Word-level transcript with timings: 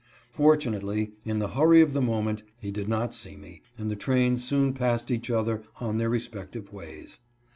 Fortunately, 0.31 1.11
in 1.25 1.37
the 1.37 1.49
hurry 1.49 1.79
of 1.79 1.93
the 1.93 2.01
moment, 2.01 2.41
he 2.59 2.71
did 2.71 2.89
not 2.89 3.13
see 3.13 3.35
me, 3.37 3.61
and 3.77 3.91
the 3.91 3.95
trains 3.95 4.43
soon 4.43 4.73
passed 4.73 5.11
each 5.11 5.29
other 5.29 5.61
on 5.79 5.99
their 5.99 6.09
respective 6.09 6.73
ways. 6.73 7.19